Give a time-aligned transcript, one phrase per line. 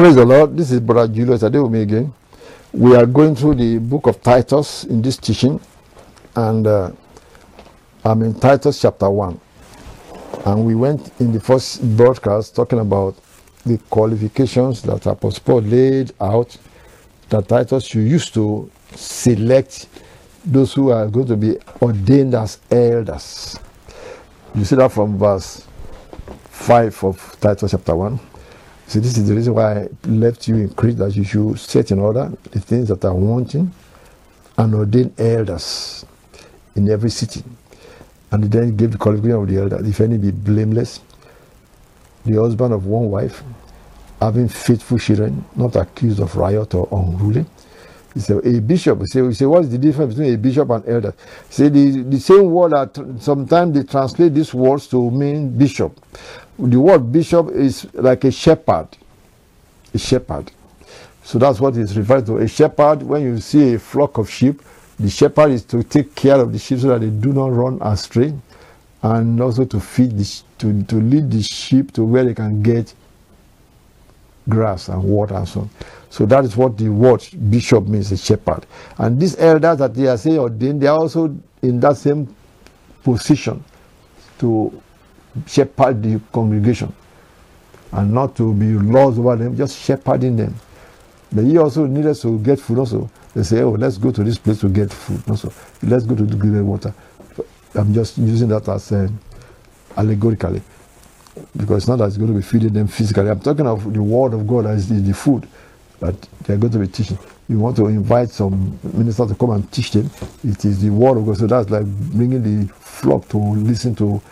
[0.00, 0.56] Praise the Lord.
[0.56, 2.14] This is Brother Julius Adewumi again.
[2.72, 5.60] We are going through the book of Titus in this teaching,
[6.34, 6.90] and uh,
[8.02, 9.38] I'm in Titus chapter 1.
[10.46, 13.14] And we went in the first broadcast talking about
[13.66, 16.56] the qualifications that Apostle Paul laid out
[17.28, 19.86] that Titus should use to select
[20.46, 23.58] those who are going to be ordained as elders.
[24.54, 25.66] You see that from verse
[26.48, 28.29] 5 of Titus chapter 1.
[28.90, 31.92] See, this is the reason why I left you in Crete that you should set
[31.92, 33.72] in order the things that are wanting
[34.58, 36.04] and ordain elders
[36.74, 37.44] in every city.
[38.32, 40.98] And then give the qualification of the elder, if any be blameless,
[42.24, 43.44] the husband of one wife,
[44.20, 47.46] having faithful children, not accused of riot or unruly.
[48.14, 49.00] He said, a bishop.
[49.00, 51.14] He said, what's the difference between a bishop and elder?
[51.48, 55.98] Said, the, the same word that sometimes they translate these words to mean bishop.
[56.58, 58.88] The word bishop is like a shepherd.
[59.94, 60.50] A shepherd.
[61.22, 62.38] So that's what is referred to.
[62.38, 64.60] A shepherd, when you see a flock of sheep,
[64.98, 67.78] the shepherd is to take care of the sheep so that they do not run
[67.80, 68.34] astray
[69.02, 72.92] and also to feed the, to, to lead the sheep to where they can get
[74.48, 75.70] grass and water and so on.
[76.10, 78.66] So that is what the word bishop means, a shepherd.
[78.98, 82.34] And these elders that they are saying ordained, they are also in that same
[83.04, 83.62] position
[84.38, 84.82] to
[85.46, 86.92] shepherd the congregation
[87.92, 90.54] and not to be laws over them, just shepherding them.
[91.32, 93.08] But he also needed to get food also.
[93.34, 95.52] They say, oh, let's go to this place to get food also.
[95.82, 96.92] Let's go to the water.
[97.74, 99.08] I'm just using that as uh,
[99.96, 100.60] allegorically
[101.56, 103.28] because it's not that it's going to be feeding them physically.
[103.28, 105.46] I'm talking of the word of God as the, the food
[106.00, 107.18] that they're going to be teaching.
[107.48, 110.10] You want to invite some minister to come and teach them.
[110.44, 111.36] It is the word of God.
[111.38, 114.22] So that's like bringing the flock to listen to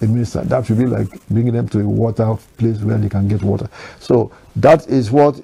[0.00, 0.42] a minister.
[0.42, 3.68] That should be like bringing them to a water place where they can get water.
[4.00, 5.40] So that is what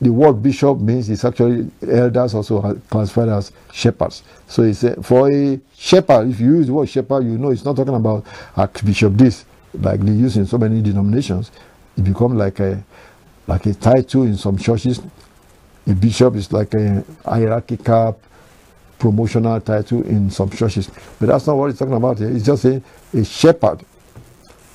[0.00, 4.22] the word bishop means it's actually elders also classified as shepherds.
[4.48, 7.64] So it's a, for a shepherd, if you use the word shepherd, you know it's
[7.64, 8.24] not talking about
[8.56, 9.44] archbishop this,
[9.74, 11.50] like they use in so many denominations.
[11.96, 12.82] It becomes like a
[13.46, 15.00] like a title in some churches.
[15.86, 18.20] A bishop is like a hierarchical
[18.98, 20.90] promotional title in some churches.
[21.18, 22.30] But that's not what it's talking about here.
[22.30, 22.82] He's just a,
[23.14, 23.80] a shepherd.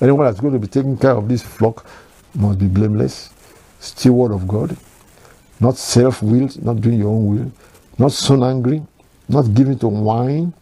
[0.01, 1.85] Anyone that's going to be taking care of this flock
[2.33, 3.29] must be blameless,
[3.79, 4.75] steward of God,
[5.59, 7.51] not self-willed, not doing your own will,
[7.97, 8.83] not soon angry,
[9.29, 10.53] not giving to wine,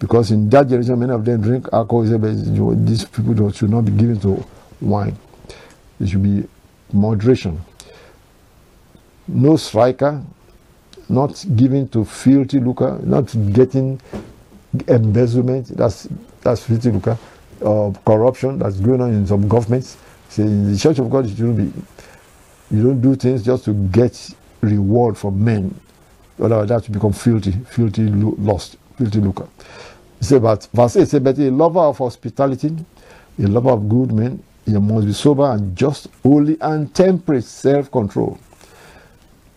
[0.00, 2.04] because in that generation many of them drink alcohol.
[2.04, 4.44] These people should not be given to
[4.80, 5.16] wine.
[6.00, 6.48] It should be
[6.92, 7.60] moderation.
[9.28, 10.22] No striker,
[11.08, 14.00] not giving to filthy lucre, not getting
[14.88, 15.68] embezzlement.
[15.76, 16.08] That's
[16.42, 17.18] that's filthy lucre.
[17.64, 19.98] Uh, corruption that's going on in some governments.
[20.30, 21.72] See, in the Church of God, it shouldn't be
[22.76, 24.30] you don't do things just to get
[24.62, 25.74] reward from men.
[26.40, 29.48] Otherwise, that will become filthy, filthy lost, filthy lucre.
[30.20, 32.76] He said, but verse 8 said, but a lover of hospitality,
[33.38, 38.38] a lover of good men, he must be sober and just, holy and temperate, self-control.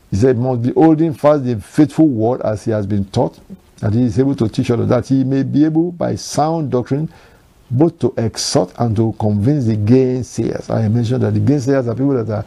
[0.10, 3.40] He said, must be holding fast the faithful word as he has been taught,
[3.80, 7.12] that he is able to teach others, that he may be able by sound doctrine
[7.70, 10.70] both to exhort and to convince the gainsayers.
[10.70, 12.46] I mentioned that the gainsayers are people that are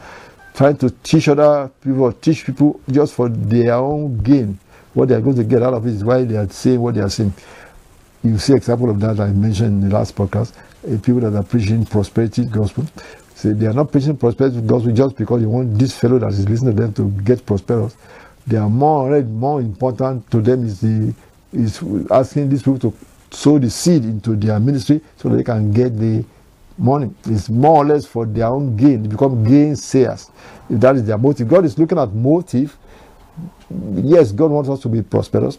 [0.55, 4.59] trying to teach other people, teach people just for their own gain.
[4.95, 6.95] What they are going to get out of it is why they are saying what
[6.95, 7.35] they are saying.
[8.27, 10.53] You see example of that I mentioned in the last podcast.
[10.85, 12.85] Uh, people that are preaching prosperity gospel.
[13.37, 16.49] Say they are not preaching prosperity gospel just because they want this fellow that is
[16.49, 17.97] listening to them to get prosperous.
[18.45, 21.15] They are more more important to them is the
[21.53, 22.95] is asking these people to
[23.31, 26.25] sow the seed into their ministry so they can get the
[26.79, 29.05] money It's more or less for their own gain.
[29.05, 30.31] They become gainsayers.
[30.69, 31.47] If that is their motive.
[31.49, 32.77] God is looking at motive.
[33.95, 35.59] Yes, God wants us to be prosperous.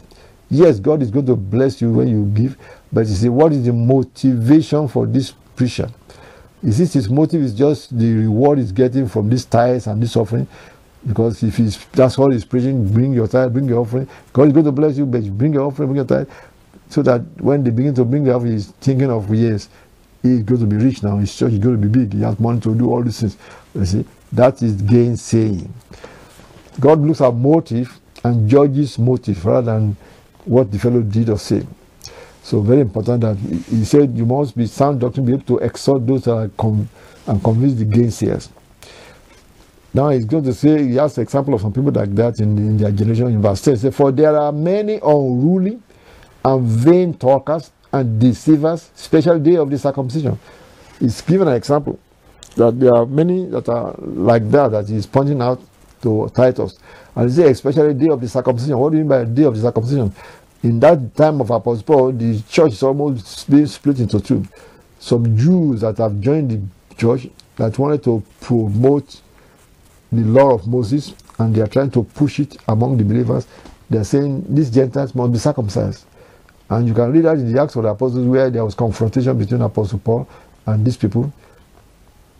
[0.50, 2.58] Yes, God is going to bless you when you give.
[2.92, 5.90] But you see, what is the motivation for this preacher?
[6.64, 10.16] Is it his motive is just the reward he's getting from these tithes and this
[10.16, 10.48] offering?
[11.06, 14.08] Because if he's that's all he's preaching, bring your tithe, bring your offering.
[14.34, 16.30] God is going to bless you, but bring your offering, bring your tithe.
[16.90, 19.70] So that when they begin to bring the offering, he's thinking of yes,
[20.24, 22.40] he's going to be rich now, his church is going to be big, he has
[22.40, 23.38] money to do all these things.
[23.76, 25.70] You see, that is gainsaying.
[26.80, 29.98] God looks at motive and judges motive rather than
[30.48, 31.68] what the fellow did or said.
[32.44, 36.08] So very important that he said you must be sound doctrine, be able to exhort
[36.08, 36.90] those that are com-
[37.28, 38.50] and convince the gainsayers.
[39.94, 42.78] Now he's going to say he has example of some people like that in, in
[42.78, 43.78] their generation in verse 10.
[43.78, 45.80] Say, For there are many unruly
[46.46, 50.40] and vain talkers and deceivers, special day of the circumcision.
[51.00, 52.00] He's given an example.
[52.58, 55.62] that there are many that are like that that he's pointing out
[56.02, 56.78] to Titus.
[57.16, 58.78] And he said, especially day of the circumcision.
[58.78, 60.14] What do you mean by day of the circumcision?
[60.64, 64.44] In that time of Apostle Paul, the church is almost being split into two.
[65.00, 67.28] Some Jews that have joined the church
[67.58, 69.22] that wanted to promote
[70.12, 73.48] the law of Moses and they are trying to push it among the believers.
[73.90, 76.06] They're saying these Gentiles must be circumcised.
[76.70, 79.38] And you can read that in the Acts of the Apostles where there was confrontation
[79.38, 80.28] between Apostle Paul
[80.66, 81.32] and these people.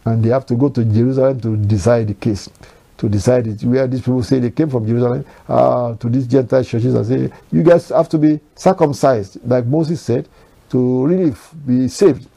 [0.06, 2.50] And they have to go to Jerusalem to decide the case,
[2.98, 3.64] to decide it.
[3.64, 7.38] Where these people say they came from Jerusalem uh, to these Gentile churches and say,
[7.52, 10.28] you guys have to be circumcised, like Moses said,
[10.70, 11.34] to really
[11.66, 12.28] be saved.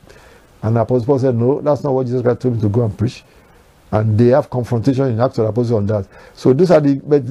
[0.63, 2.97] And Apostle Paul said, no, that's not what Jesus Christ told me to go and
[2.97, 3.25] preach
[3.93, 6.07] and they have confrontation in Acts of the Apostles on that.
[6.35, 7.25] So these are the but,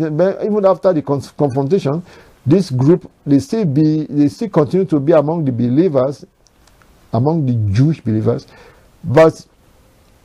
[0.44, 2.04] even after the confrontation,
[2.46, 6.26] this group they still be they still continue to be among the believers,
[7.14, 8.48] among the Jewish believers,
[9.04, 9.46] but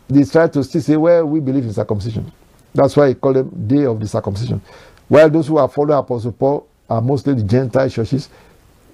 [0.09, 2.31] they try to still say, well, we believe in circumcision.
[2.75, 4.61] That's why he call them day of the circumcision.
[5.09, 8.29] While those who are following Apostle Paul are mostly the Gentile churches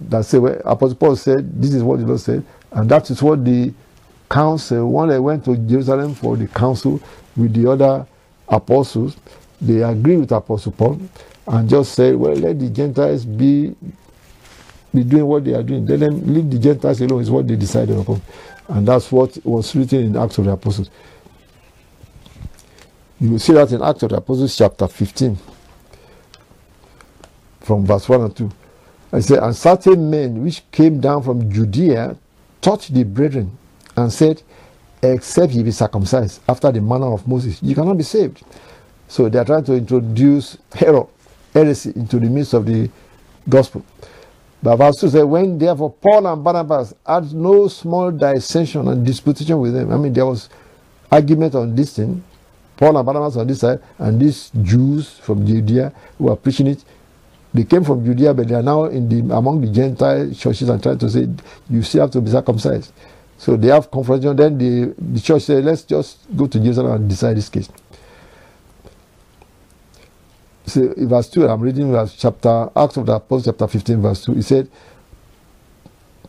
[0.00, 3.22] that say, well, Apostle Paul said, this is what the Lord said, and that is
[3.22, 3.72] what the
[4.30, 7.00] council, when they went to Jerusalem for the council,
[7.36, 8.06] with the other
[8.48, 9.16] apostles,
[9.60, 11.00] they agree with Apostle Paul
[11.46, 13.74] and just say, well, let the Gentiles be
[14.92, 15.86] be doing what they are doing.
[15.86, 18.20] Let them leave the Gentiles alone is what they decided upon.
[18.68, 20.90] And that's what was written in Acts of the Apostles.
[23.20, 25.36] You will see that in Acts of the Apostles chapter 15
[27.60, 28.50] from verse 1 and 2.
[29.12, 32.16] I say, and certain men which came down from Judea
[32.62, 33.58] taught the brethren
[33.96, 34.42] and said,
[35.02, 37.62] except ye be circumcised after the manner of Moses.
[37.62, 38.42] You cannot be saved.
[39.08, 41.06] So they are trying to introduce error,
[41.52, 42.88] heresy into the midst of the
[43.48, 43.84] gospel.
[44.62, 49.60] But verse 2 says, When therefore Paul and Barnabas had no small dissension and disputation
[49.60, 50.48] with them, I mean, there was
[51.10, 52.22] argument on this thing.
[52.80, 56.82] Paul and Barnabas on this side, and these Jews from Judea who are preaching it,
[57.52, 60.82] they came from Judea, but they are now in the among the Gentile churches and
[60.82, 61.28] trying to say,
[61.68, 62.92] You still have to be circumcised.
[63.36, 64.36] So they have confrontation.
[64.36, 67.70] Then the, the church said, let's just go to Jerusalem and decide this case.
[70.66, 74.34] So verse 2, I'm reading verse chapter, Acts of the Apostles, chapter 15, verse 2.
[74.34, 74.70] He said,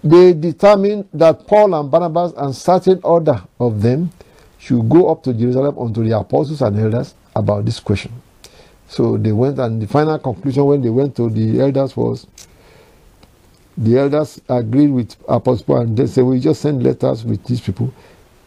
[0.03, 4.09] They determined that Paul and Barnabas and certain other of them
[4.61, 8.11] should go up to Jerusalem unto the apostles and elders about this question.
[8.87, 12.27] So they went, and the final conclusion when they went to the elders was,
[13.75, 17.61] the elders agreed with Apostle Paul and they said, We just send letters with these
[17.61, 17.91] people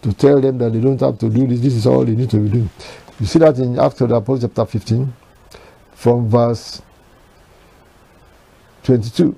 [0.02, 1.61] to tell them that they don't have to do this.
[1.61, 2.70] This is all they need to be doing.
[3.19, 5.12] You see that in Acts of the Apostle chapter 15,
[5.94, 6.81] from verse
[8.84, 9.34] 22.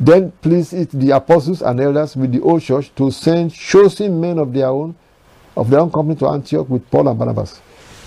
[0.00, 4.38] Then please it the apostles and elders with the old church to send chosen men
[4.38, 4.94] of their own,
[5.56, 7.60] of their own company to Antioch with Paul and Barnabas,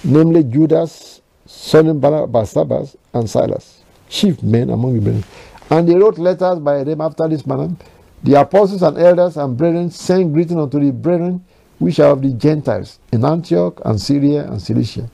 [0.03, 5.23] namely Judas, son of Barnabas, and Silas, chief men among the brethren.
[5.69, 7.75] And they wrote letters by them after this manner.
[8.23, 11.45] The apostles and elders and brethren sent greeting unto the brethren
[11.79, 15.09] which are of the Gentiles in Antioch and Syria and Cilicia.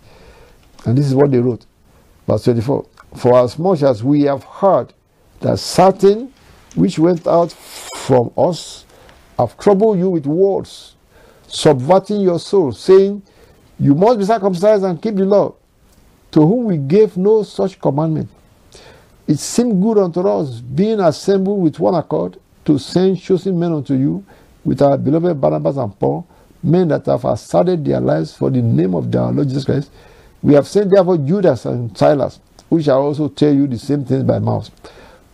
[0.86, 1.66] And this is what they wrote.
[2.28, 2.86] Verse 24.
[3.18, 4.94] For as much as we have heard
[5.42, 6.34] that certain
[6.76, 8.86] which went out from us
[9.38, 10.93] have troubled you with words,
[11.54, 13.22] subverting your soul, saying,
[13.80, 15.56] You must be circumcised and keep the law,
[16.32, 18.30] to whom we gave no such commandment
[19.28, 23.94] it seemed good unto us, being assembled with one accord, to send chosen men unto
[23.94, 24.24] you,
[24.66, 26.28] with our beloved Barnabas and Paul,
[26.62, 29.92] men that have asserted their lives for the name of their Lord Jesus Christ.
[30.42, 34.24] We have sent therefore Judas and Silas, who shall also tell you the same things
[34.24, 34.70] by mouth.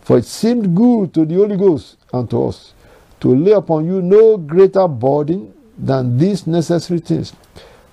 [0.02, 2.74] For it seemed good to the Holy Ghost and to us
[3.20, 5.52] to lay upon you no greater burden
[5.84, 7.32] than these necessary things,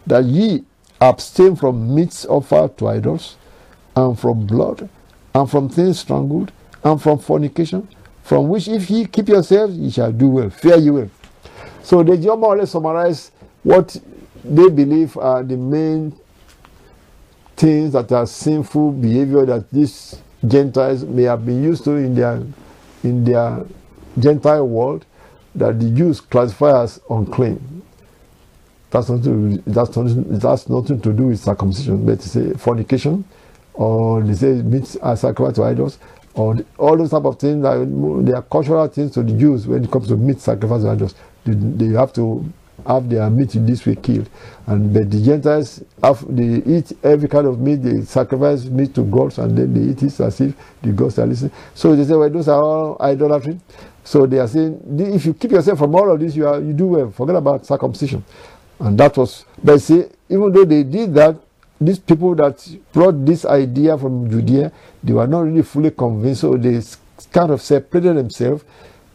[0.06, 0.64] that ye
[1.00, 3.36] abstain from meats offered to idols,
[3.96, 4.90] and from blood,
[5.34, 6.52] and from things strangled,
[6.84, 7.88] and from fornication,
[8.24, 10.50] from which if ye keep yourselves, ye shall do well.
[10.50, 11.10] Fare ye well.
[11.84, 13.32] So they just more or less summarize
[13.64, 13.96] what
[14.44, 16.14] they believe are the main
[17.56, 22.44] things that are sinful behavior that these Gentiles may have been used to in their
[23.04, 23.66] in their
[24.20, 25.06] Gentile world
[25.56, 27.77] that the Jews classify as unclean.
[28.90, 29.62] That's nothing.
[29.66, 30.40] That's nothing.
[30.40, 33.26] That's nothing to do with circumcision, but a fornication,
[33.74, 36.00] or they say meat sacrifice to idols,
[36.34, 39.84] or all those type of things that they are cultural things to the Jews when
[39.84, 41.16] it comes to meat sacrifice to idols.
[41.44, 42.46] They, they have to
[42.86, 44.30] have their meat in this way killed.
[44.68, 49.04] And but the Gentiles have they eat every kind of meat, they sacrifice meat to
[49.04, 51.52] gods and then they eat it as if the gods are listening.
[51.74, 53.60] So they say, well, those are all idolatry.
[54.04, 56.72] So they are saying, if you keep yourself from all of this, you are you
[56.74, 57.12] do well.
[57.12, 58.24] Forget about circumcision.
[58.80, 61.36] And that was, but see, even though they did that,
[61.80, 64.72] these people that brought this idea from Judea,
[65.04, 66.82] they were not really fully convinced, so they
[67.32, 68.64] kind of separated themselves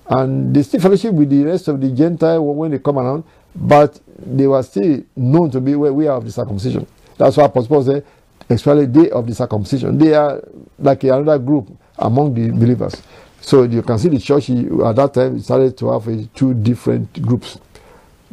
[0.09, 4.01] and they still fellowship with the rest of the Gentile when they come around, but
[4.19, 6.87] they were still known to be where we are of the circumcision.
[7.17, 8.07] That's why Apostle Paul said,
[8.49, 9.97] especially day of the circumcision.
[9.99, 10.43] They are
[10.79, 13.01] like another group among the believers.
[13.41, 17.59] So you can see the church at that time started to have two different groups.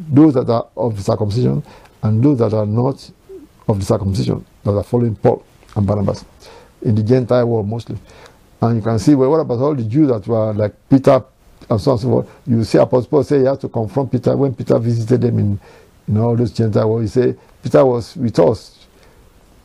[0.08, 1.64] Those that are of the circumcision
[2.04, 3.12] and those that are not
[3.68, 5.44] of the circumcision, that are following Paul
[5.76, 6.26] and Barnabas
[6.82, 7.98] in the Gentile world mostly.
[8.62, 11.24] And you can see, well, what about all the Jews that were like Peter
[11.70, 12.30] and so on and so forth?
[12.48, 15.60] You see Apostle Paul say he had to confront Peter when Peter visited them in,
[16.08, 17.02] in all those Gentile world.
[17.04, 18.88] He said, Peter was with us,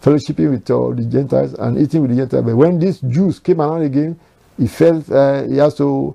[0.02, 2.44] fellowshipping with all the Gentiles and eating with the Gentiles.
[2.44, 4.18] But when these Jews came around again,
[4.58, 6.14] he felt uh, he has to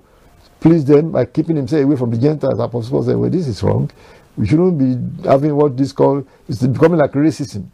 [0.60, 2.58] please them by keeping himself away from the Gentiles.
[2.58, 3.90] Apostle Paul said, well, this is wrong.
[4.36, 7.66] We shouldn't be having what this called, it's becoming like racism.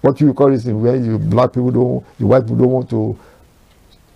[0.00, 3.18] What you call racism, where you black people don't, the white people don't want to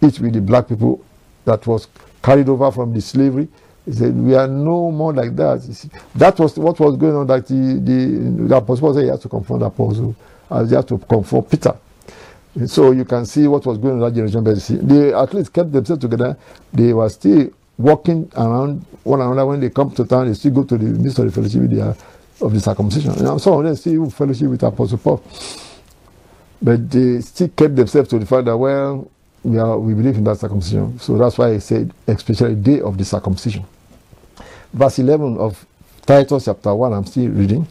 [0.02, 1.04] eat with the black people
[1.45, 1.88] that was
[2.23, 3.49] carried over from the slavery.
[3.85, 5.62] He said, we are no more like that.
[5.62, 9.21] See, that was what was going on that the, the, the apostle said he has
[9.21, 10.14] to confront the apostle,
[10.49, 11.76] he has to confront Peter.
[12.54, 14.45] And so you can see what was going on in that generation.
[14.45, 16.37] But see, they at least kept themselves together.
[16.73, 17.50] They were still
[17.82, 19.46] walking around one another.
[19.46, 21.76] When they come to town, they still go to the midst of the fellowship with
[21.76, 21.94] their,
[22.40, 23.12] of the circumcision.
[23.12, 25.25] And some of them still fellowship with Apostle Paul.
[26.62, 29.10] But they still kept themselves to the fact that, well,
[29.42, 30.99] we, are, we believe in that circumcision.
[30.99, 33.64] So that's why I said, especially day of the circumcision.
[34.72, 35.64] Verse 11 of
[36.06, 37.66] Titus chapter 1, I'm still reading.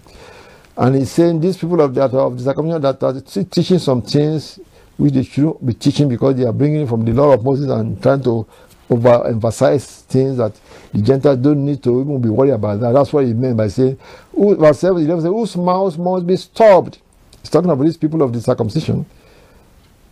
[0.77, 4.59] And he's saying these people of, that, of the circumcision that are teaching some things
[4.97, 8.01] which they shouldn't be teaching because they are bringing from the law of Moses and
[8.01, 8.45] trying to
[8.89, 10.59] overemphasize things that
[10.93, 12.91] the Gentiles don't need to even be worried about that.
[12.91, 13.97] That's what he meant by saying,
[14.35, 16.99] verse 7, 11 says, whose mouths must be stopped.
[17.41, 19.05] He's talking about these people of the circumcision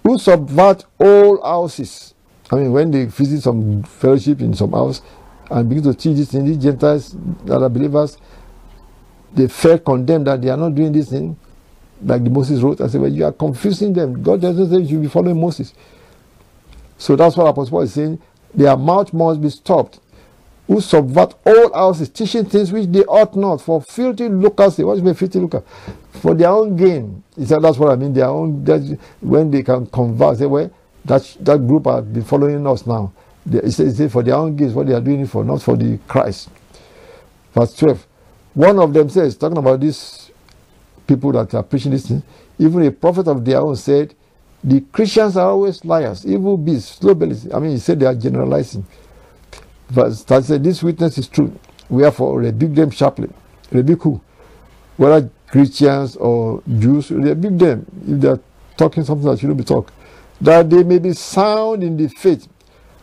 [0.04, 2.14] who subvert all houses.
[2.52, 5.02] I mean, when they visit some fellowship in some house
[5.52, 7.16] and begin to teach this thing, these Gentiles
[7.46, 8.18] that are believers,
[9.34, 11.38] they felt condemned that they are not doing this thing
[12.02, 12.80] like the Moses wrote.
[12.80, 14.24] I said, well, you are confusing them.
[14.24, 15.74] God doesn't say you should be following Moses.
[16.98, 18.22] So that's what Apostle Paul is saying.
[18.54, 20.00] Their mouth must be stopped.
[20.68, 24.70] Who subvert all houses, teaching things which they ought not for filthy lucre.
[24.70, 25.64] What is my filthy lucre?
[26.18, 27.24] for their own gain.
[27.38, 28.14] He said, that's what I mean.
[28.14, 28.66] Their own,
[29.22, 30.72] when they can converse, say, well,
[31.06, 33.14] that, that group has been following us now.
[33.46, 35.78] They, he said, for their own gain, what they are doing it for, not for
[35.78, 36.50] the Christ.
[37.54, 38.06] Verse 12.
[38.54, 40.32] One of them says, talking about these
[41.06, 42.24] people that are preaching this thing,
[42.60, 44.14] even a prophet of their own said,
[44.68, 47.50] the Christians are always liars, evil beasts, slow bellies.
[47.54, 48.86] I mean, he said they are generalizing.
[49.88, 51.58] Verse 13 said, this witness is true.
[51.88, 53.30] Wherefore, rebuke them sharply.
[53.72, 54.22] Rebuke who?
[54.98, 58.40] Whether Christians or Jews, rebuke them if they are
[58.76, 59.94] talking something that shouldn't be talked.
[60.42, 62.50] That they may be sound in the faith,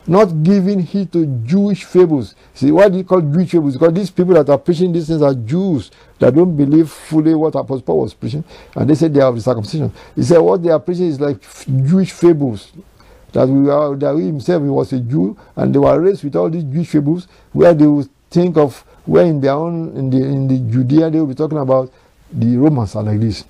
[0.06, 2.34] not giving heed to Jewish fables.
[2.52, 3.74] See, why do you call Jewish fables?
[3.74, 7.54] Because these people that are preaching these things are Jews that don't believe fully what
[7.54, 8.44] Apostle Paul was preaching,
[8.76, 9.92] and they said they have the circumcision.
[10.14, 11.40] He said what they are preaching is like
[11.86, 12.72] Jewish fables.
[13.32, 16.36] That we are, that he himself he was a Jew, and they were raised with
[16.36, 20.18] all these Jewish fables, where they would think of where in their own in the
[20.18, 21.92] in the Judea they will be talking about
[22.32, 23.44] the Romans are like this.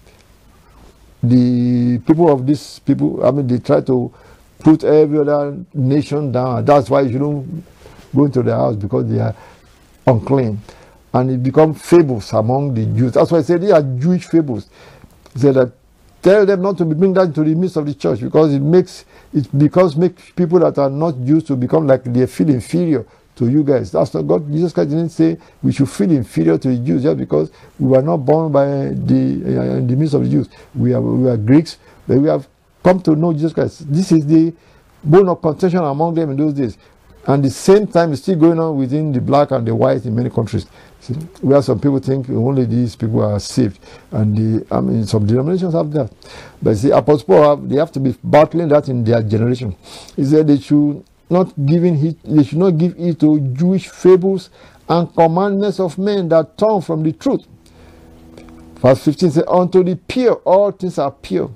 [1.22, 4.12] The people of these people, I mean, they try to
[4.64, 6.64] put every other nation down.
[6.64, 7.64] That's why you shouldn't
[8.16, 9.36] go into their house because they are
[10.06, 10.60] unclean.
[11.12, 13.12] And it become fables among the Jews.
[13.12, 14.68] That's why I say they are Jewish fables.
[15.36, 15.72] Said that
[16.22, 19.04] tell them not to bring that into the midst of the church because it makes
[19.32, 23.04] it because makes people that are not Jews to become like they feel inferior
[23.36, 23.92] to you guys.
[23.92, 24.50] That's not God.
[24.50, 28.02] Jesus Christ didn't say we should feel inferior to the Jews just because we were
[28.02, 30.48] not born by the uh, in the midst of the Jews.
[30.74, 32.48] We are we are Greeks, but we have
[32.84, 33.90] come to know Jesus Christ.
[33.92, 34.52] This is the
[35.02, 36.78] bone of contention among them in those days.
[37.26, 40.14] And the same time is still going on within the black and the white in
[40.14, 40.66] many countries.
[41.00, 43.78] See, where some people think only these people are saved,
[44.10, 46.12] and the I mean some denominations have that.
[46.62, 49.74] But see, Apostle Paul have, they have to be battling that in their generation.
[50.16, 54.50] He said they should not giving heed, they should not give heed to Jewish fables
[54.88, 57.46] and commandments of men that turn from the truth.
[58.76, 61.50] Verse 15 says, Unto the pure all things are pure.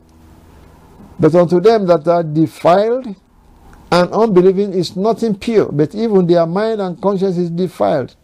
[1.18, 3.06] But unto them that are defiled
[3.90, 8.14] and unbelieving is nothing pure, but even their mind and conscience is defiled.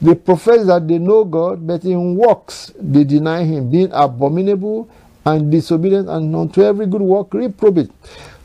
[0.00, 4.88] They profess that they know God, but in works they deny Him, being abominable
[5.24, 7.90] and disobedient, and unto every good work reprobate.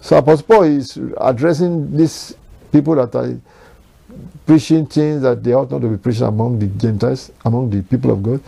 [0.01, 2.35] So Apostle Paul is addressing these
[2.71, 3.39] people that are
[4.45, 8.11] preaching things that they ought not to be preaching among the Gentiles, among the people
[8.11, 8.41] of God.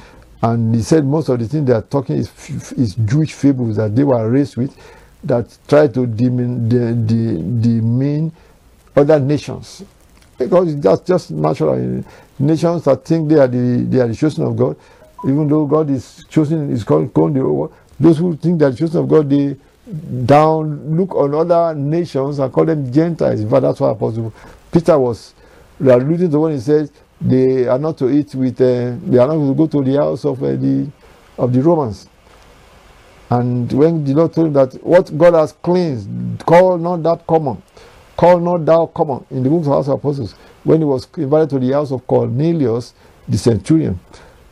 [0.43, 2.29] And he said most of the things they are talking is,
[2.73, 4.75] is Jewish fables that they were raised with
[5.23, 8.29] that try to demean, de, de, demean
[8.93, 9.83] other nations.
[10.38, 12.03] Because that's just natural.
[12.38, 14.75] Nations that think they are the, they are the chosen of God,
[15.25, 19.07] even though God is chosen, is called, called the, those who think that chosen of
[19.07, 19.55] God, they
[20.25, 23.39] down look on other nations and call them Gentiles.
[23.39, 24.33] In fact, that's why Apostle
[24.71, 25.33] Peter was
[25.79, 26.89] alluding to when he said
[27.24, 30.25] they are not to eat with, uh, they are not to go to the house
[30.25, 30.89] of uh, the
[31.38, 32.08] of the Romans.
[33.30, 36.10] And when the Lord told him that what God has cleansed,
[36.46, 37.62] call not that common,
[38.15, 41.50] call not thou common in the book of House of Apostles, when he was invited
[41.51, 42.94] to the house of Cornelius,
[43.27, 44.00] the centurion,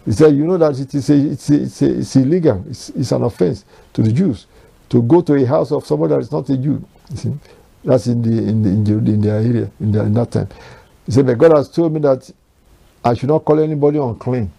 [0.05, 2.89] he said, You know that it is a, it's, a, it's, a, it's illegal, it's,
[2.89, 4.47] it's an offense to the Jews
[4.89, 6.83] to go to a house of somebody that is not a Jew.
[7.11, 7.33] You see?
[7.83, 10.47] That's in the in the in, the, in their area in, the, in that time.
[11.05, 12.29] He said, but God has told me that
[13.03, 14.51] I should not call anybody unclean.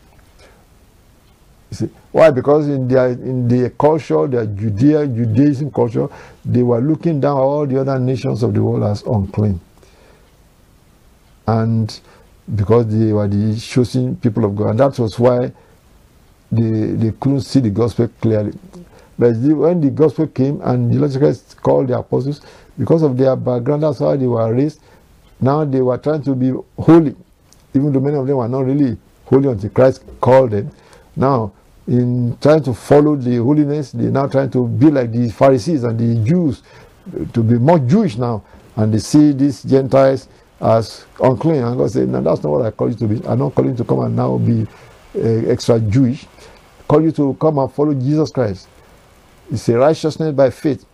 [1.70, 2.30] You see why?
[2.30, 6.08] Because in their in their culture, their Judea Judaism culture,
[6.44, 9.58] they were looking down all the other nations of the world as unclean.
[11.46, 11.99] And
[12.54, 15.52] because they were the chosen people of God, and that was why
[16.50, 18.52] they they couldn't see the gospel clearly.
[19.18, 22.40] But when the gospel came and the Lord called the apostles,
[22.78, 24.80] because of their background, that's how they were raised.
[25.40, 27.14] Now they were trying to be holy,
[27.75, 30.71] even though many of them were not really holy until Christ called them.
[31.17, 31.52] Now,
[31.87, 35.99] in trying to follow the holiness, they're now trying to be like the Pharisees and
[35.99, 36.62] the Jews,
[37.33, 38.45] to be more Jewish now.
[38.76, 40.29] And they see these Gentiles
[40.61, 41.62] as unclean.
[41.62, 43.26] And God said, No, that's not what I call you to be.
[43.26, 44.67] I'm not calling you to come and now be
[45.17, 46.25] uh, extra Jewish.
[46.25, 48.69] I call you to come and follow Jesus Christ.
[49.50, 50.87] It's a righteousness by faith.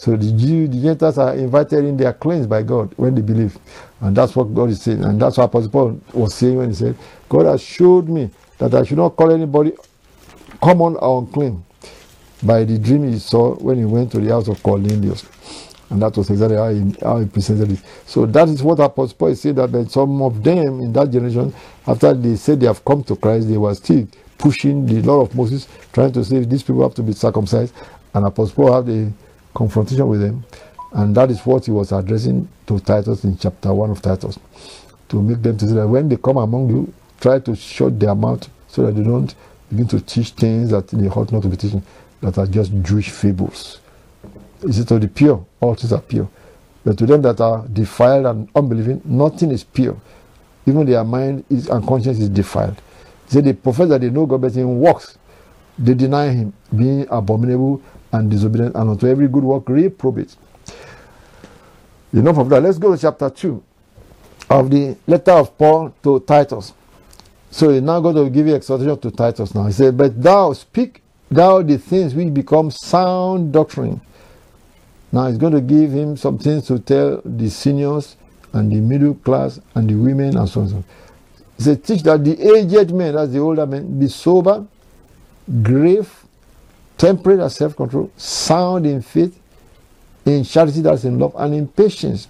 [0.00, 3.20] So the Jew, the Gentiles are invited in, they are cleansed by God when they
[3.20, 3.58] believe.
[4.00, 5.04] And that's what God is saying.
[5.04, 6.96] And that's what Apostle Paul was saying when he said,
[7.28, 9.72] God has showed me that I should not call anybody
[10.62, 11.62] common or unclean
[12.42, 15.26] by the dream he saw when he went to the house of Cornelius.
[15.90, 17.82] And that was exactly how he, how he presented it.
[18.06, 21.52] So that is what Apostle Paul said that some of them in that generation,
[21.86, 24.08] after they said they have come to Christ, they were still
[24.38, 27.74] pushing the law of Moses, trying to say these people have to be circumcised.
[28.14, 29.12] And Apostle Paul had a
[29.54, 30.44] confrontation with them.
[30.92, 34.38] And that is what he was addressing to Titus in chapter 1 of Titus.
[35.08, 38.14] To make them to say that when they come among you, try to shut their
[38.14, 39.34] mouth so that they don't
[39.68, 41.82] begin to teach things that they ought not to be teaching,
[42.20, 43.80] that are just Jewish fables.
[44.62, 45.44] Is it to the pure?
[45.60, 46.28] All things are pure.
[46.84, 49.96] But to them that are defiled and unbelieving, nothing is pure.
[50.66, 52.80] Even their mind is and conscience is defiled.
[53.26, 55.16] Said they profess that they know God, but in works
[55.78, 57.80] they deny Him, being abominable
[58.12, 60.36] and disobedient, and unto every good work reprobate.
[62.12, 62.62] Enough of that.
[62.62, 63.62] Let's go to chapter 2
[64.50, 66.72] of the letter of Paul to Titus.
[67.50, 69.66] So he's now going to give you exhortation to Titus now.
[69.66, 74.00] He said, But thou speak thou the things which become sound doctrine.
[75.12, 78.16] Now he's going to give him some things to tell the seniors
[78.52, 80.68] and the middle class and the women and so on.
[80.68, 80.84] So on.
[81.56, 84.66] He said, Teach that the aged men, that's the older men, be sober,
[85.62, 86.19] grave,
[87.00, 89.40] temperate and self control, sound in faith,
[90.26, 92.28] in charity that's in love, and in patience.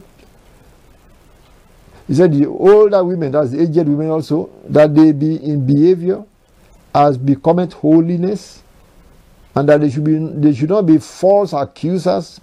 [2.06, 6.24] He said, The older women, that's the aged women also, that they be in behavior
[6.94, 8.62] as becometh holiness,
[9.56, 12.40] and that they should, be, they should not be false accusers,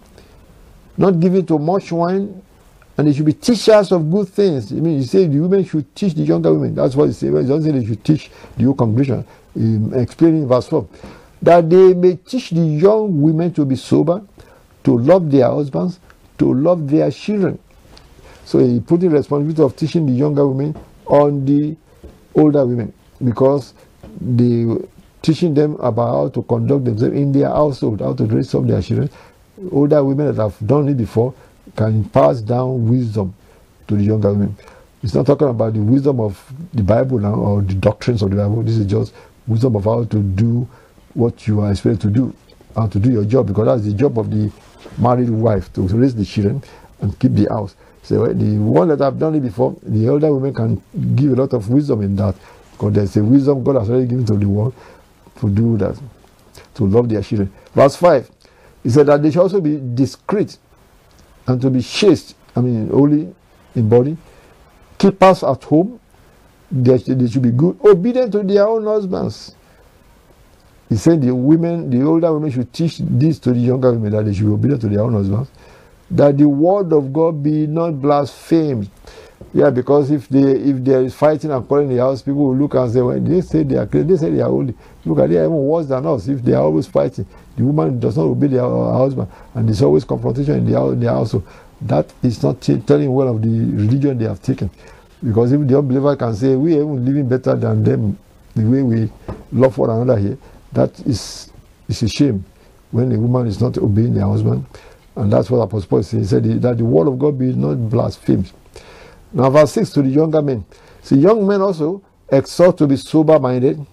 [0.97, 2.41] not giving to much wine,
[2.97, 4.73] and they should be teachers of good things.
[4.73, 6.75] I mean, you say the women should teach the younger women.
[6.75, 7.29] That's what he says.
[7.29, 9.25] He doesn't say they should teach the whole congregation.
[9.55, 10.87] Um, explaining verse 4.
[11.41, 14.21] That they may teach the young women to be sober,
[14.83, 15.99] to love their husbands,
[16.39, 17.59] to love their children.
[18.45, 21.75] So he put the responsibility of teaching the younger women on the
[22.33, 23.73] older women because
[24.21, 24.65] they
[25.21, 28.81] teaching them about how to conduct themselves in their household, how to raise up their
[28.81, 29.09] children.
[29.71, 31.33] Older women that have done it before
[31.75, 33.33] can pass down wisdom
[33.87, 34.55] to the younger women.
[35.03, 36.41] It's not talking about the wisdom of
[36.73, 38.63] the Bible now or the doctrines of the Bible.
[38.63, 39.13] This is just
[39.47, 40.67] wisdom of how to do
[41.17, 42.35] what you are expected to do,
[42.75, 44.51] how to do your job, because that's the job of the
[44.99, 46.63] married wife to raise the children
[47.01, 47.75] and keep the house.
[48.03, 51.35] So eh, the one that I've done it before, the elder women can give a
[51.35, 52.35] lot of wisdom in that,
[52.71, 54.75] because there's a wisdom God has already given to the world
[55.39, 55.99] to do that,
[56.75, 57.51] to love their children.
[57.73, 58.29] Verse 5,
[58.83, 60.57] he said that they should also be discreet
[61.47, 63.33] and to be chaste, I mean, holy
[63.73, 64.17] in body,
[64.99, 65.99] keep keepers at home,
[66.69, 69.55] they should be good, obedient to their own husbands.
[70.89, 74.25] He said the women, the older women should teach this to the younger women that
[74.25, 75.49] they should be obedient to their own husbands,
[76.11, 78.89] that the word of God be not blasphemed.
[79.53, 82.73] Yeah, because if they if there is fighting and calling the house, people will look
[82.73, 84.73] and say, well, they say they are they say they are holy.
[85.05, 87.25] Look at they are even worse than us if they are always fighting.
[87.55, 91.09] The woman does not obey their husband, and there's always confrontation in the, in the
[91.09, 91.47] household.
[91.81, 94.69] That is not telling well of the religion they have taken.
[95.23, 98.17] Because if the unbeliever can say, we are even living better than them,
[98.55, 99.11] the way we
[99.51, 100.37] love one another here,
[100.77, 101.51] that is,
[101.87, 102.45] is a shame
[102.91, 104.63] when a woman is not obeying their husband.
[105.15, 106.19] And that's what Apostle Paul said.
[106.19, 108.51] He said that the word of God be not blasphemed.
[109.33, 110.63] Now, verse 6 to the younger men.
[111.01, 113.83] See, young men also exhort to be sober minded.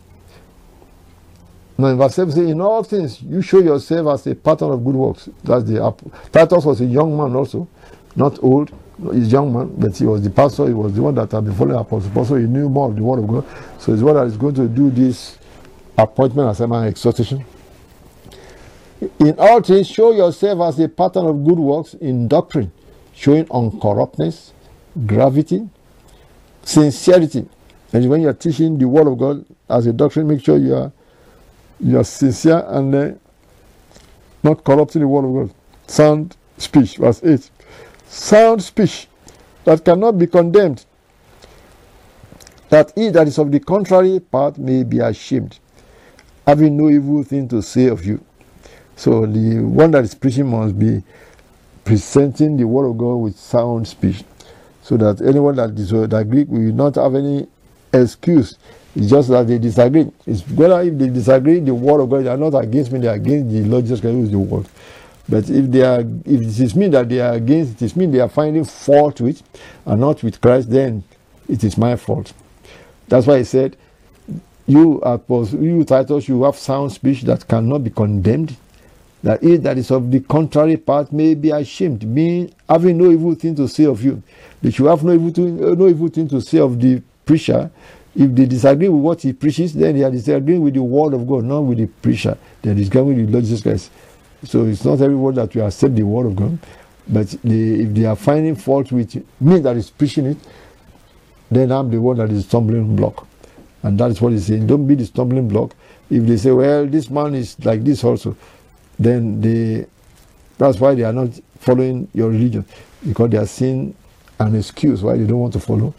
[1.78, 4.84] Now, in verse 7, say, In all things, you show yourself as a pattern of
[4.84, 5.30] good works.
[5.42, 5.94] That's the
[6.30, 7.66] Titus was a young man also,
[8.14, 8.70] not old.
[9.10, 10.66] He's a young man, but he was the pastor.
[10.68, 12.24] He was the one that had been following Apostle Paul.
[12.26, 13.80] So he knew more of the word of God.
[13.80, 15.38] So he's one that is going to do this
[15.96, 17.44] appointment as an exhortation.
[19.18, 22.72] In all things, show yourself as a pattern of good works in doctrine,
[23.14, 24.52] showing uncorruptness,
[25.06, 25.68] gravity,
[26.62, 27.46] sincerity.
[27.92, 30.74] And when you are teaching the word of God as a doctrine, make sure you
[30.74, 30.92] are
[31.80, 33.10] you are sincere and uh,
[34.42, 35.56] not corrupting the word of God.
[35.86, 37.50] Sound speech, verse 8.
[38.08, 39.08] Sound speech
[39.64, 40.84] that cannot be condemned,
[42.68, 45.58] that he that is of the contrary part may be ashamed,
[46.46, 48.24] having no evil thing to say of you.
[48.96, 51.02] So the one that is preaching must be
[51.84, 54.24] presenting the word of God with sound speech,
[54.82, 57.46] so that anyone that disagree will not have any
[57.92, 58.56] excuse.
[58.96, 60.10] It's just that they disagree.
[60.26, 63.08] It's whether if they disagree, the word of God, they are not against me, they
[63.08, 64.66] are against the Lord Jesus Christ, who is the word.
[65.28, 68.12] But if they are, if it is mean that they are against, it is mean
[68.12, 69.42] they are finding fault with,
[69.84, 71.02] and not with Christ, then
[71.48, 72.32] it is my fault.
[73.08, 73.76] That's why he said,
[74.66, 78.56] "You are you Titus, you have sound speech that cannot be condemned,
[79.22, 83.34] that he that is of the contrary part may be ashamed, meaning having no evil
[83.34, 84.22] thing to say of you.
[84.62, 87.70] They should have no evil, thing, uh, no evil thing to say of the preacher.
[88.16, 91.26] If they disagree with what he preaches, then they are disagreeing with the word of
[91.26, 92.38] God, not with the preacher.
[92.62, 93.90] They are disagreeing with the Lord Jesus Christ.
[94.44, 96.58] So it's not everyone that will accept the word of God.
[97.08, 100.38] But they, if they are finding fault with me that is preaching it,
[101.50, 103.26] then I'm the one that is stumbling block.
[103.84, 104.66] And that is what he's saying.
[104.66, 105.76] Don't be the stumbling block.
[106.10, 108.34] If they say, well, this man is like this also,
[108.98, 109.86] then they
[110.56, 112.64] that's why they are not following your religion.
[113.06, 113.94] Because they are seeing
[114.40, 115.94] an excuse why they don't want to follow.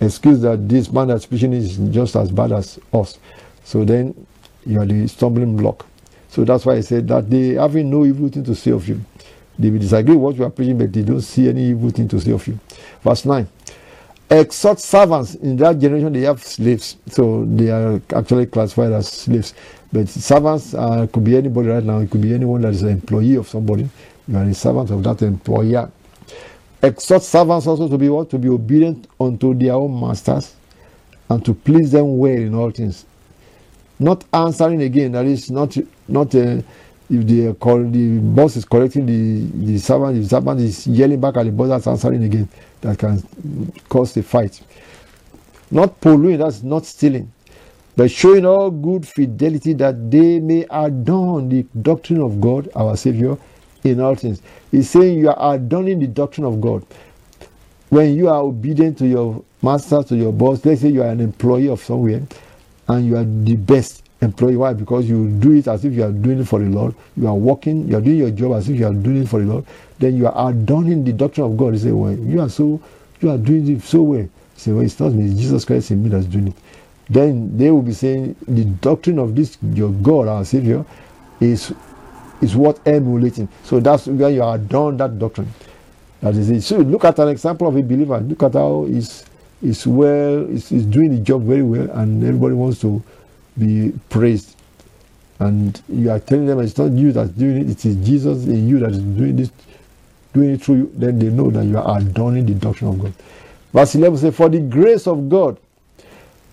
[0.00, 3.18] Excuse that this man that's preaching is just as bad as us.
[3.64, 4.26] So then
[4.64, 5.84] you are the stumbling block.
[6.28, 9.00] So that's why i said that they having no evil thing to say of you.
[9.58, 12.08] They will disagree with what you are preaching but they don't see any evil thing
[12.08, 12.58] to say of you.
[13.02, 13.46] Verse 9
[14.30, 19.54] exhort servants in that generation they have slaves so they are actually classified as slaves
[19.92, 21.98] but servants uh, could be anybody right now.
[22.00, 23.88] It could be anyone that is an employee of somebody.
[24.28, 25.90] You are a servant of that employer.
[26.82, 28.28] Exhort servants also to be what?
[28.30, 30.54] To be obedient unto their own masters
[31.30, 33.06] and to please them well in all things.
[33.98, 35.12] Not answering again.
[35.12, 35.76] That is not
[36.08, 36.60] not uh,
[37.10, 37.52] if the
[37.90, 41.68] the boss is correcting the the servant, the servant is yelling back at the boss
[41.68, 42.48] that's answering again.
[42.80, 43.22] That can
[43.88, 44.60] cause a fight.
[45.70, 46.38] Not polluting.
[46.38, 47.32] That's not stealing
[47.96, 53.38] but showing all good fidelity that they may adorn the doctrine of God, our Savior,
[53.84, 54.42] in all things.
[54.70, 56.84] He's saying you are adorning the doctrine of God.
[57.88, 61.20] When you are obedient to your master, to your boss, let's say you are an
[61.20, 62.22] employee of somewhere
[62.88, 64.56] and you are the best employee.
[64.56, 64.72] Why?
[64.72, 66.94] Because you do it as if you are doing it for the Lord.
[67.16, 69.40] You are working, you are doing your job as if you are doing it for
[69.40, 69.64] the Lord.
[69.98, 71.74] Then you are adorning the doctrine of God.
[71.74, 72.80] You say, Well, you are so
[73.20, 74.20] you are doing it so well.
[74.20, 76.54] You say, Well, it's not me, it's Jesus Christ in me that's doing it
[77.08, 80.84] then they will be saying the doctrine of this your God, our Savior,
[81.40, 81.72] is
[82.40, 83.48] is what emulating.
[83.64, 85.52] So that's where you are done that doctrine.
[86.20, 86.62] That is it.
[86.62, 88.18] So look at an example of a believer.
[88.18, 89.24] Look at how he's
[89.86, 93.02] well, is doing the job very well, and everybody wants to
[93.58, 94.56] be praised.
[95.38, 98.68] And you are telling them it's not you that's doing it, it is Jesus in
[98.68, 99.50] you that is doing this,
[100.32, 100.92] doing it through you.
[100.94, 103.14] Then they know that you are adorning the doctrine of God.
[103.72, 105.58] Verse 11 says, For the grace of God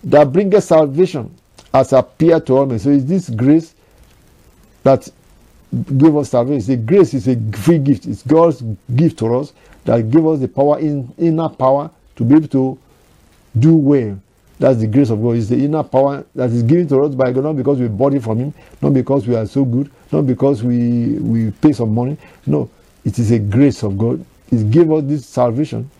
[0.04, 1.34] that bringeth salvation
[1.72, 2.78] has appeared to all men.
[2.78, 3.74] So it's this grace
[4.82, 5.08] that
[5.96, 6.66] give us salvation.
[6.66, 8.06] The grace is a free gift.
[8.06, 8.62] It's God's
[8.94, 9.52] gift to us
[9.84, 12.78] that give us the power in inner power to be able to
[13.58, 14.18] do well.
[14.58, 15.36] That's the grace of God.
[15.36, 18.14] It's the inner power that is given to us by God, not because we bought
[18.14, 21.92] it from Him, not because we are so good, not because we we pay some
[21.94, 22.16] money.
[22.46, 22.70] No,
[23.04, 24.24] it is a grace of God.
[24.52, 25.90] It gave us this salvation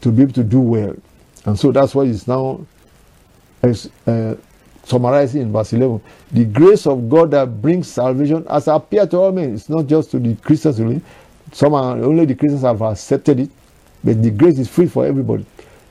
[0.00, 0.94] to be able to do well.
[1.44, 2.66] And so that's why it's now
[3.62, 4.34] uh,
[4.84, 6.00] summarizing in verse 11.
[6.32, 9.54] The grace of God that brings salvation has appeared to all men.
[9.54, 11.00] It's not just to the Christians only.
[11.52, 13.50] Some are, only the Christians have accepted it.
[14.02, 15.44] But the grace is free for everybody.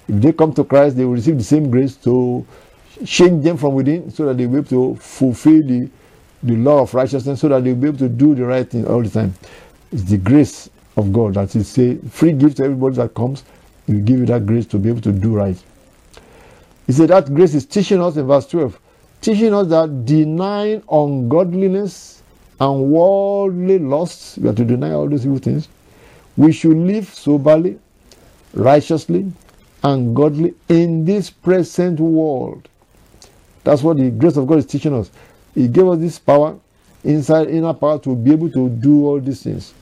[0.07, 2.45] If they come to Christ, they will receive the same grace to
[3.05, 5.89] change them from within so that they will be able to fulfill the,
[6.43, 8.87] the law of righteousness so that they will be able to do the right thing
[8.87, 9.33] all the time.
[9.91, 13.43] It's the grace of God that is a free gift to everybody that comes.
[13.87, 15.61] He will give you that grace to be able to do right.
[16.87, 18.79] He said that grace is teaching us in verse 12,
[19.21, 22.21] teaching us that denying ungodliness
[22.59, 25.67] and worldly lusts, we have to deny all those evil things.
[26.37, 27.79] We should live soberly,
[28.53, 29.31] righteously,
[29.85, 32.67] and godly in this present world.
[33.63, 35.11] That's what the grace of God is teaching us.
[35.53, 36.57] He gave us this power,
[37.03, 39.75] inside inner power, to be able to do all these things.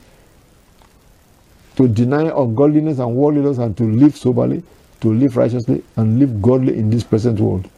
[1.76, 4.62] To deny ungodliness and worldliness and to live soberly,
[5.00, 7.68] to live righteously, and live godly in this present world.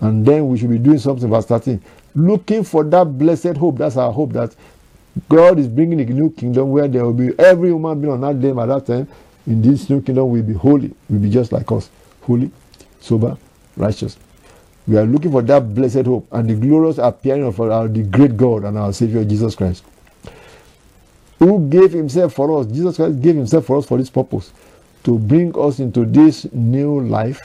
[0.00, 1.82] And then we should be doing something by starting
[2.14, 3.78] looking for that blessed hope.
[3.78, 4.54] That's our hope that
[5.26, 8.40] God is bringing a new kingdom where there will be every human being on that
[8.42, 9.08] day at that time
[9.46, 11.90] in this new kingdom will be holy, will be just like us,
[12.22, 12.50] holy,
[13.00, 13.36] sober,
[13.76, 14.18] righteous.
[14.86, 18.36] We are looking for that blessed hope and the glorious appearing of our the great
[18.36, 19.84] God and our Savior Jesus Christ,
[21.38, 22.66] who gave Himself for us.
[22.66, 24.52] Jesus Christ gave Himself for us for this purpose,
[25.04, 27.40] to bring us into this new life,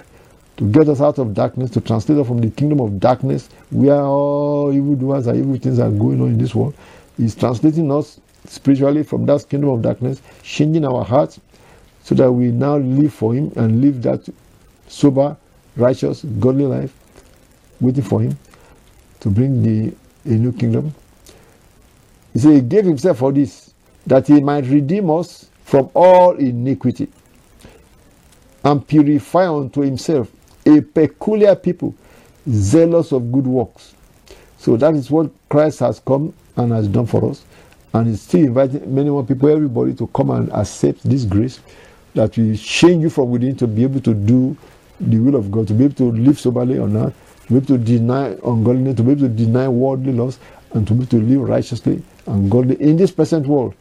[0.58, 4.02] to get us out of darkness, to translate us from the kingdom of darkness, where
[4.02, 6.76] all evil doers and evil things are going on in this world.
[7.18, 11.40] He's translating us spiritually from that kingdom of darkness, changing our hearts,
[12.04, 14.28] so that we now live for Him and live that
[14.88, 15.38] sober,
[15.76, 16.94] righteous, godly life,
[17.80, 18.38] waiting for Him
[19.20, 20.94] to bring the a new kingdom.
[22.34, 23.74] He said He gave Himself for this,
[24.06, 27.08] that He might redeem us from all iniquity
[28.64, 30.32] and purify unto Himself
[30.66, 31.96] a peculiar people,
[32.50, 33.96] zealous of good works.
[34.58, 37.44] So that is what Christ has come and has done for us.
[37.94, 41.60] And He's still inviting many more people, everybody, to come and accept this grace
[42.16, 44.58] that will change you from within to be able to do
[45.00, 47.16] the will of God, to be able to live soberly on earth,
[47.48, 50.40] to be able to deny ungodliness, to be able to deny worldly loss,
[50.74, 53.74] and to be able to live righteously and godly in this present world.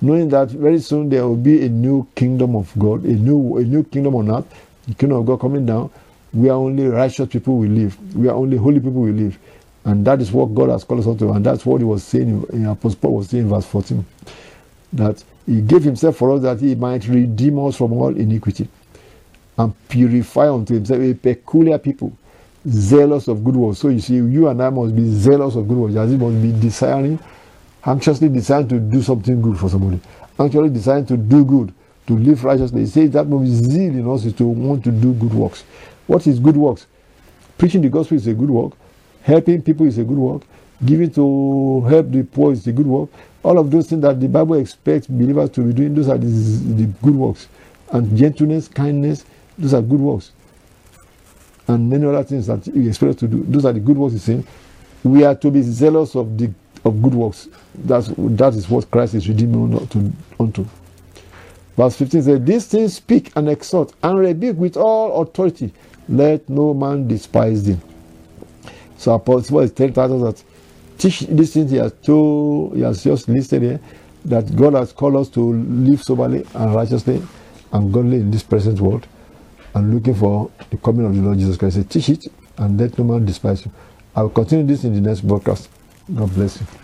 [0.00, 3.62] Knowing that very soon there will be a new kingdom of God, a new a
[3.64, 4.46] new kingdom on earth,
[4.86, 5.90] the kingdom of God coming down.
[6.32, 8.16] We are only righteous people we live.
[8.16, 9.38] We are only holy people we live.
[9.84, 11.32] And that is what God has called us unto.
[11.32, 14.04] And that's what he was saying in Apostle Paul was saying in verse 14.
[14.94, 18.68] That he gave himself for us that he might redeem us from all iniquity
[19.58, 22.16] and purify unto himself a peculiar people,
[22.68, 23.78] zealous of good works.
[23.78, 25.96] So you see, you and I must be zealous of good works.
[25.96, 27.18] As must be desiring,
[27.84, 30.00] anxiously desiring to do something good for somebody,
[30.38, 31.72] actually desiring to do good,
[32.06, 32.80] to live righteously.
[32.80, 35.64] He says that must zeal in us is to want to do good works.
[36.06, 36.86] What is good works?
[37.56, 38.72] Preaching the gospel is a good work.
[39.22, 40.42] Helping people is a good work.
[40.84, 43.08] Giving to help the poor is a good work.
[43.44, 46.26] All of those things that the Bible expects believers to be doing, those are the,
[46.26, 47.48] the good works.
[47.92, 49.24] And gentleness, kindness,
[49.58, 50.32] those are good works.
[51.68, 54.24] And many other things that you expect to do, those are the good works he's
[54.24, 54.46] saying.
[55.04, 56.50] We are to be zealous of the
[56.84, 57.48] of good works.
[57.74, 60.10] That's that is what Christ is redeeming unto.
[60.40, 60.66] unto.
[61.76, 65.72] Verse 15 says, These things speak and exhort and rebuke with all authority.
[66.08, 67.80] Let no man despise them.
[68.96, 70.44] So Apostle is telling us that
[70.98, 73.80] teach these things he has told, he has just listed here,
[74.24, 77.22] that God has called us to live soberly and righteously
[77.72, 79.06] and godly in this present world
[79.74, 81.76] and looking for the coming of the Lord Jesus Christ.
[81.76, 82.26] Say, teach it
[82.58, 83.72] and let no man despise you.
[84.14, 85.68] I will continue this in the next broadcast.
[86.14, 86.83] God bless you.